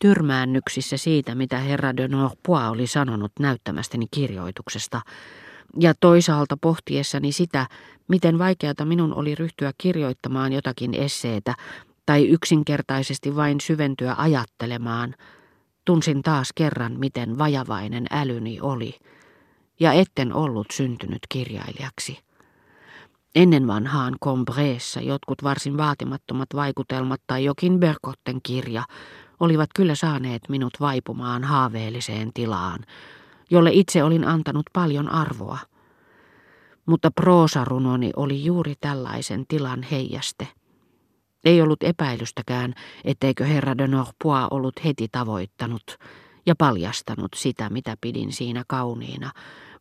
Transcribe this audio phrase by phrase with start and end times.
[0.00, 5.00] tyrmäännyksissä siitä, mitä herra de Norpois oli sanonut näyttämästäni kirjoituksesta,
[5.80, 7.66] ja toisaalta pohtiessani sitä,
[8.08, 11.54] miten vaikeata minun oli ryhtyä kirjoittamaan jotakin esseetä
[12.06, 15.14] tai yksinkertaisesti vain syventyä ajattelemaan,
[15.84, 18.98] tunsin taas kerran, miten vajavainen älyni oli,
[19.80, 22.18] ja etten ollut syntynyt kirjailijaksi.
[23.34, 28.82] Ennen vanhaan Combreessa jotkut varsin vaatimattomat vaikutelmat tai jokin Berkotten kirja
[29.40, 32.78] olivat kyllä saaneet minut vaipumaan haaveelliseen tilaan,
[33.50, 35.58] jolle itse olin antanut paljon arvoa.
[36.86, 40.48] Mutta proosarunoni oli juuri tällaisen tilan heijaste.
[41.44, 42.74] Ei ollut epäilystäkään,
[43.04, 45.98] etteikö herra de Norpois ollut heti tavoittanut
[46.46, 49.32] ja paljastanut sitä, mitä pidin siinä kauniina,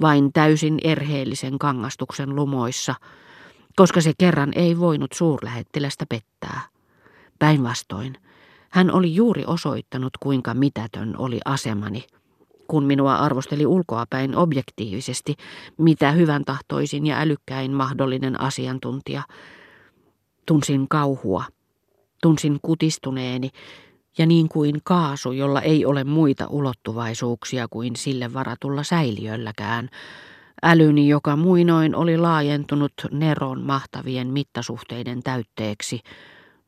[0.00, 2.94] vain täysin erheellisen kangastuksen lumoissa,
[3.76, 6.60] koska se kerran ei voinut suurlähettilästä pettää.
[7.38, 8.18] Päinvastoin,
[8.76, 12.04] hän oli juuri osoittanut, kuinka mitätön oli asemani,
[12.68, 15.34] kun minua arvosteli ulkoapäin objektiivisesti,
[15.78, 19.22] mitä hyvän tahtoisin ja älykkäin mahdollinen asiantuntija.
[20.46, 21.44] Tunsin kauhua,
[22.22, 23.50] tunsin kutistuneeni,
[24.18, 29.88] ja niin kuin kaasu, jolla ei ole muita ulottuvaisuuksia kuin sille varatulla säiliölläkään,
[30.62, 36.00] älyni, joka muinoin oli laajentunut Neron mahtavien mittasuhteiden täytteeksi,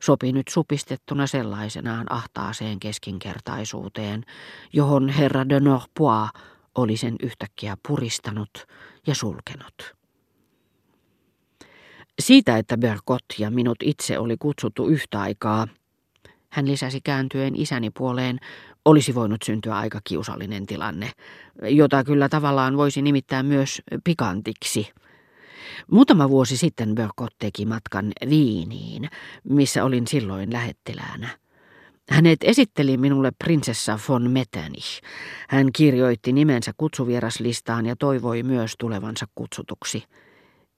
[0.02, 4.24] sopi nyt supistettuna sellaisenaan ahtaaseen keskinkertaisuuteen,
[4.72, 6.30] johon herra de Norpois
[6.74, 8.66] oli sen yhtäkkiä puristanut
[9.06, 9.94] ja sulkenut.
[12.20, 15.68] Siitä, että Bergot ja minut itse oli kutsuttu yhtä aikaa,
[16.50, 18.38] hän lisäsi kääntyen isäni puoleen,
[18.84, 21.10] olisi voinut syntyä aika kiusallinen tilanne,
[21.62, 24.88] jota kyllä tavallaan voisi nimittää myös pikantiksi–
[25.90, 29.08] Muutama vuosi sitten Börkot teki matkan Viiniin,
[29.44, 31.28] missä olin silloin lähettiläänä.
[32.10, 35.02] Hänet esitteli minulle prinsessa von Metternich.
[35.48, 40.04] Hän kirjoitti nimensä kutsuvieraslistaan ja toivoi myös tulevansa kutsutuksi.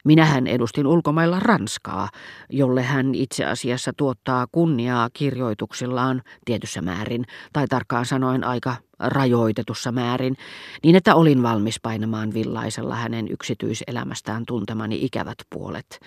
[0.05, 2.09] Minähän edustin ulkomailla Ranskaa,
[2.51, 10.37] jolle hän itse asiassa tuottaa kunniaa kirjoituksillaan tietyssä määrin, tai tarkkaan sanoen aika rajoitetussa määrin,
[10.85, 16.01] niin että olin valmis painamaan villaisella hänen yksityiselämästään tuntemani ikävät puolet.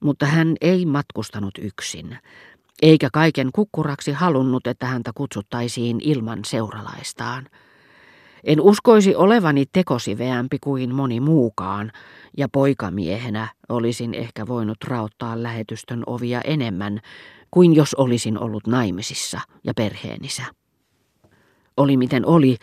[0.00, 2.18] Mutta hän ei matkustanut yksin,
[2.82, 7.48] eikä kaiken kukkuraksi halunnut, että häntä kutsuttaisiin ilman seuralaistaan.
[8.46, 11.92] En uskoisi olevani tekosiveämpi kuin moni muukaan,
[12.36, 17.00] ja poikamiehenä olisin ehkä voinut rauttaa lähetystön ovia enemmän
[17.50, 20.42] kuin jos olisin ollut naimisissa ja perheenisä.
[21.76, 22.56] Oli miten oli,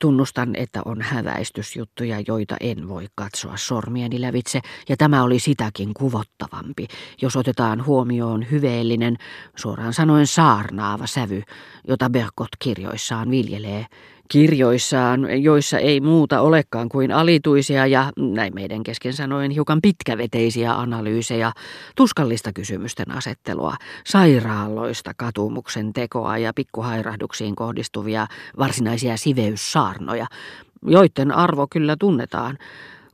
[0.00, 6.86] tunnustan, että on häväistysjuttuja, joita en voi katsoa sormieni lävitse, ja tämä oli sitäkin kuvottavampi,
[7.22, 9.16] jos otetaan huomioon hyveellinen,
[9.56, 11.42] suoraan sanoen saarnaava sävy,
[11.88, 13.86] jota Berkot kirjoissaan viljelee,
[14.28, 21.52] kirjoissaan, joissa ei muuta olekaan kuin alituisia ja, näin meidän kesken sanoen, hiukan pitkäveteisiä analyysejä,
[21.96, 23.76] tuskallista kysymysten asettelua,
[24.06, 28.26] sairaaloista katumuksen tekoa ja pikkuhairahduksiin kohdistuvia
[28.58, 30.26] varsinaisia siveyssaarnoja,
[30.86, 32.58] joiden arvo kyllä tunnetaan,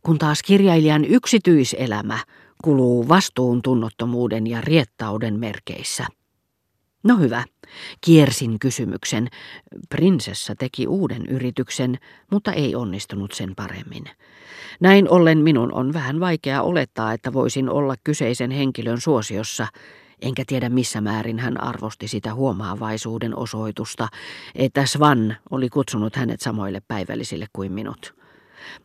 [0.02, 2.18] kun taas kirjailijan yksityiselämä
[2.64, 6.06] kuluu vastuuntunnottomuuden ja riettauden merkeissä.
[7.02, 7.44] No hyvä,
[8.00, 9.28] kiersin kysymyksen.
[9.88, 11.98] Prinsessa teki uuden yrityksen,
[12.30, 14.04] mutta ei onnistunut sen paremmin.
[14.80, 19.66] Näin ollen minun on vähän vaikea olettaa, että voisin olla kyseisen henkilön suosiossa,
[20.22, 24.08] enkä tiedä missä määrin hän arvosti sitä huomaavaisuuden osoitusta,
[24.54, 28.14] että Svan oli kutsunut hänet samoille päivällisille kuin minut.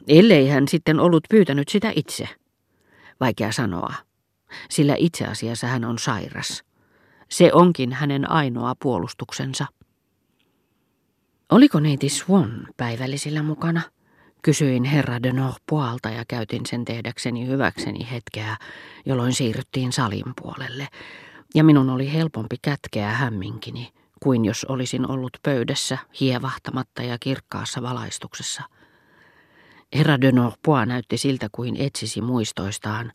[0.07, 2.29] Ellei hän sitten ollut pyytänyt sitä itse.
[3.19, 3.93] Vaikea sanoa,
[4.69, 6.63] sillä itse asiassa hän on sairas.
[7.29, 9.65] Se onkin hänen ainoa puolustuksensa.
[11.51, 13.81] Oliko neiti Swan päivällisillä mukana?
[14.41, 18.57] Kysyin herra de Norpoalta ja käytin sen tehdäkseni hyväkseni hetkeä,
[19.05, 20.87] jolloin siirryttiin salin puolelle.
[21.55, 23.93] Ja minun oli helpompi kätkeä hämminkini,
[24.23, 28.63] kuin jos olisin ollut pöydässä hievahtamatta ja kirkkaassa valaistuksessa.
[29.95, 33.11] Herra de Norpois näytti siltä kuin etsisi muistoistaan,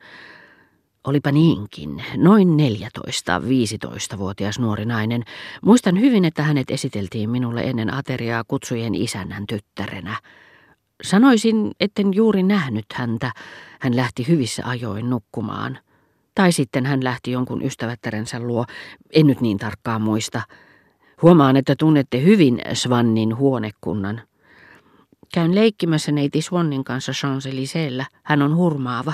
[1.04, 5.22] Olipa niinkin, noin 14-15-vuotias nuori nainen.
[5.62, 10.16] Muistan hyvin, että hänet esiteltiin minulle ennen ateriaa kutsujen isännän tyttärenä.
[11.02, 13.32] Sanoisin, etten juuri nähnyt häntä.
[13.80, 15.78] Hän lähti hyvissä ajoin nukkumaan.
[16.34, 18.64] Tai sitten hän lähti jonkun ystävättärensä luo,
[19.12, 20.42] en nyt niin tarkkaan muista.
[21.22, 24.22] Huomaan, että tunnette hyvin Svannin huonekunnan.
[25.34, 27.44] Käyn leikkimässä neiti Swannin kanssa champs
[28.22, 29.12] Hän on hurmaava.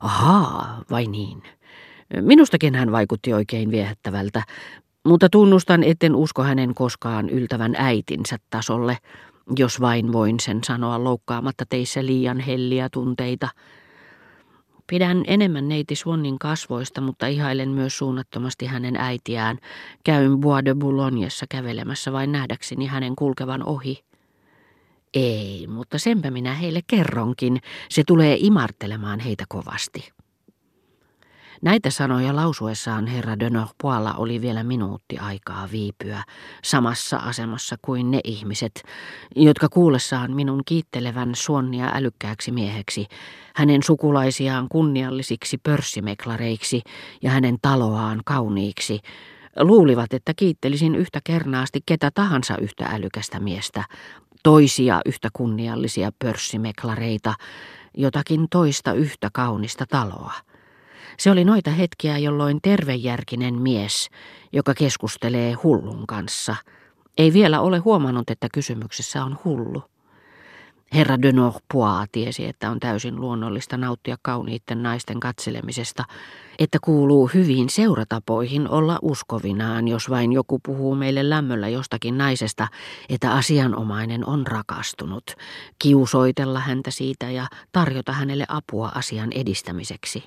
[0.00, 1.42] Ahaa, vai niin.
[2.20, 4.42] Minustakin hän vaikutti oikein viehättävältä.
[5.06, 8.98] Mutta tunnustan, etten usko hänen koskaan yltävän äitinsä tasolle,
[9.58, 13.48] jos vain voin sen sanoa loukkaamatta teissä liian helliä tunteita.
[14.86, 19.58] Pidän enemmän neiti Swannin kasvoista, mutta ihailen myös suunnattomasti hänen äitiään.
[20.04, 24.04] Käyn Bois de Boulognessa kävelemässä vain nähdäkseni hänen kulkevan ohi.
[25.14, 27.60] Ei, mutta senpä minä heille kerronkin.
[27.88, 30.12] Se tulee imartelemaan heitä kovasti.
[31.62, 36.22] Näitä sanoja lausuessaan herra de Norpoilla oli vielä minuutti aikaa viipyä
[36.64, 38.82] samassa asemassa kuin ne ihmiset,
[39.36, 43.06] jotka kuullessaan minun kiittelevän suonnia älykkääksi mieheksi,
[43.56, 46.82] hänen sukulaisiaan kunniallisiksi pörssimeklareiksi
[47.22, 49.00] ja hänen taloaan kauniiksi,
[49.60, 53.84] luulivat, että kiittelisin yhtä kernaasti ketä tahansa yhtä älykästä miestä,
[54.44, 57.34] toisia yhtä kunniallisia pörssimeklareita,
[57.96, 60.32] jotakin toista yhtä kaunista taloa.
[61.18, 64.10] Se oli noita hetkiä, jolloin tervejärkinen mies,
[64.52, 66.56] joka keskustelee hullun kanssa,
[67.18, 69.82] ei vielä ole huomannut, että kysymyksessä on hullu.
[70.94, 76.04] Herra de Norpois tiesi, että on täysin luonnollista nauttia kauniitten naisten katselemisesta,
[76.58, 82.68] että kuuluu hyviin seuratapoihin olla uskovinaan, jos vain joku puhuu meille lämmöllä jostakin naisesta,
[83.08, 85.24] että asianomainen on rakastunut,
[85.78, 90.24] kiusoitella häntä siitä ja tarjota hänelle apua asian edistämiseksi.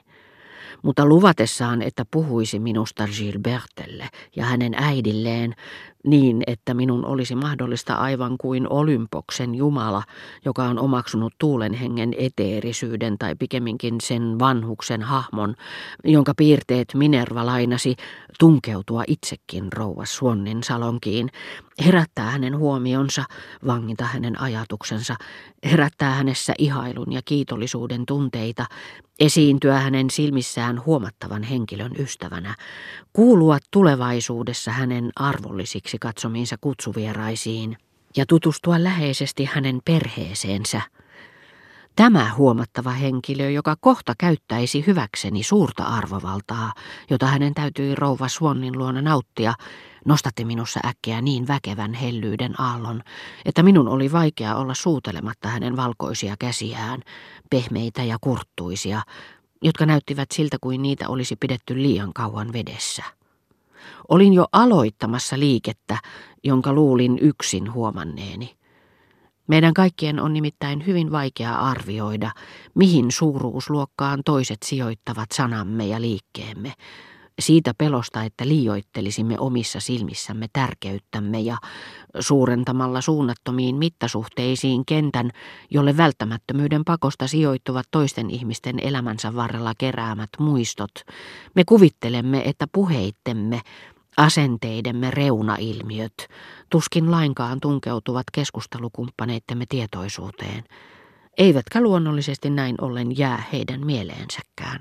[0.84, 5.56] Mutta luvatessaan, että puhuisi minusta Gilbertelle ja hänen äidilleen
[6.08, 10.04] niin, että minun olisi mahdollista aivan kuin Olympoksen Jumala,
[10.46, 15.56] joka on omaksunut tuulen hengen eteerisyyden tai pikemminkin sen vanhuksen hahmon,
[16.04, 17.96] jonka piirteet Minerva lainasi,
[18.40, 21.30] tunkeutua itsekin rouva Suonnin salonkiin,
[21.86, 23.24] herättää hänen huomionsa,
[23.66, 25.16] vangita hänen ajatuksensa,
[25.64, 28.66] herättää hänessä ihailun ja kiitollisuuden tunteita,
[29.20, 32.56] esiintyä hänen silmissään huomattavan henkilön ystävänä,
[33.14, 37.78] kuulua tulevaisuudessa hänen arvollisiksi katsomiinsa kutsuvieraisiin
[38.16, 40.82] ja tutustua läheisesti hänen perheeseensä.
[41.96, 46.74] Tämä huomattava henkilö, joka kohta käyttäisi hyväkseni suurta arvovaltaa,
[47.10, 49.54] jota hänen täytyi rouva Swannin luona nauttia,
[50.06, 53.02] nostatti minussa äkkiä niin väkevän hellyyden aallon,
[53.46, 57.02] että minun oli vaikea olla suutelematta hänen valkoisia käsiään,
[57.50, 59.02] pehmeitä ja kurttuisia,
[59.62, 63.04] jotka näyttivät siltä kuin niitä olisi pidetty liian kauan vedessä.
[64.10, 65.98] Olin jo aloittamassa liikettä,
[66.44, 68.58] jonka luulin yksin huomanneeni.
[69.48, 72.32] Meidän kaikkien on nimittäin hyvin vaikea arvioida,
[72.76, 76.74] mihin suuruusluokkaan toiset sijoittavat sanamme ja liikkeemme,
[77.40, 81.58] siitä pelosta, että liioittelisimme omissa silmissämme tärkeyttämme ja
[82.20, 85.32] suurentamalla suunnattomiin mittasuhteisiin kentän,
[85.70, 90.92] jolle välttämättömyyden pakosta sijoittuvat toisten ihmisten elämänsä varrella keräämät muistot,
[91.56, 93.62] me kuvittelemme, että puheittemme,
[94.18, 96.14] asenteidemme reunailmiöt
[96.70, 100.64] tuskin lainkaan tunkeutuvat keskustelukumppaneittemme tietoisuuteen,
[101.38, 104.76] eivätkä luonnollisesti näin ollen jää heidän mieleensäkään.